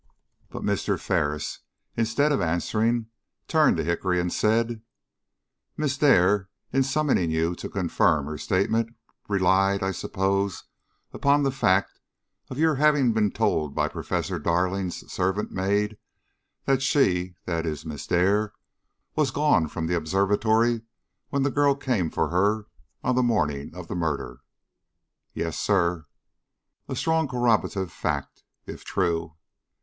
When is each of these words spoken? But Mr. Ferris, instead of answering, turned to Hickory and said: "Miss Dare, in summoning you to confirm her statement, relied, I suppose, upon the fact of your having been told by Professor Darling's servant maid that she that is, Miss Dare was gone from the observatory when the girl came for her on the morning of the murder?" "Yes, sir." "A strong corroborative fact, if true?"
But 0.49 0.63
Mr. 0.63 0.99
Ferris, 0.99 1.59
instead 1.95 2.31
of 2.31 2.41
answering, 2.41 3.05
turned 3.47 3.77
to 3.77 3.83
Hickory 3.83 4.19
and 4.19 4.33
said: 4.33 4.81
"Miss 5.77 5.95
Dare, 5.95 6.49
in 6.73 6.81
summoning 6.81 7.29
you 7.29 7.53
to 7.57 7.69
confirm 7.69 8.25
her 8.25 8.39
statement, 8.39 8.95
relied, 9.29 9.83
I 9.83 9.91
suppose, 9.91 10.63
upon 11.13 11.43
the 11.43 11.51
fact 11.51 11.99
of 12.49 12.57
your 12.57 12.73
having 12.77 13.13
been 13.13 13.29
told 13.29 13.75
by 13.75 13.87
Professor 13.87 14.39
Darling's 14.39 15.05
servant 15.13 15.51
maid 15.51 15.99
that 16.65 16.81
she 16.81 17.35
that 17.45 17.67
is, 17.67 17.85
Miss 17.85 18.07
Dare 18.07 18.53
was 19.15 19.29
gone 19.29 19.67
from 19.67 19.85
the 19.85 19.93
observatory 19.95 20.81
when 21.29 21.43
the 21.43 21.51
girl 21.51 21.75
came 21.75 22.09
for 22.09 22.29
her 22.29 22.65
on 23.03 23.13
the 23.13 23.21
morning 23.21 23.69
of 23.75 23.87
the 23.87 23.93
murder?" 23.93 24.39
"Yes, 25.35 25.59
sir." 25.59 26.07
"A 26.87 26.95
strong 26.95 27.27
corroborative 27.27 27.91
fact, 27.91 28.41
if 28.65 28.83
true?" 28.83 29.35